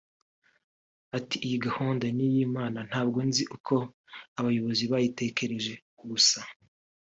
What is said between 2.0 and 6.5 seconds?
ni iy’Imana ntabwo nzi uko abayobozi babitekereje gusa